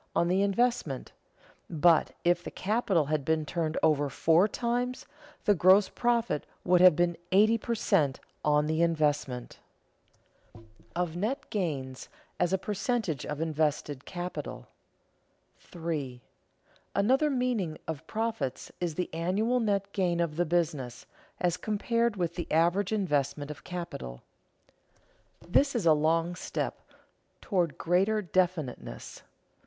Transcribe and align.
on 0.15 0.27
the 0.29 0.41
investment; 0.41 1.11
but, 1.69 2.13
if 2.23 2.43
the 2.43 2.49
capital 2.49 3.05
had 3.05 3.23
been 3.23 3.45
turned 3.45 3.77
over 3.83 4.09
four 4.09 4.47
times, 4.47 5.05
the 5.45 5.53
gross 5.53 5.89
profit 5.89 6.43
would 6.63 6.81
have 6.81 6.95
been 6.95 7.15
eighty 7.31 7.55
per 7.55 7.75
cent. 7.75 8.19
on 8.43 8.65
the 8.65 8.81
investment. 8.81 9.59
[Sidenote: 10.55 10.65
Of 10.95 11.15
net 11.17 11.49
gains 11.51 12.09
as 12.39 12.51
a 12.51 12.57
percentage 12.57 13.27
of 13.27 13.41
invested 13.41 14.05
capital] 14.05 14.65
3. 15.59 16.19
Another 16.95 17.29
meaning 17.29 17.77
of 17.87 18.07
profits 18.07 18.71
is 18.81 18.95
the 18.95 19.07
annual 19.13 19.59
net 19.59 19.93
gain 19.93 20.19
of 20.19 20.35
the 20.35 20.45
business, 20.45 21.05
as 21.39 21.57
compared 21.57 22.15
with 22.15 22.33
the 22.33 22.51
average 22.51 22.91
investment 22.91 23.51
of 23.51 23.63
capital. 23.63 24.23
This 25.47 25.75
is 25.75 25.85
a 25.85 25.93
long 25.93 26.33
step 26.33 26.79
toward 27.39 27.77
greater 27.77 28.23
definiteness. 28.23 29.21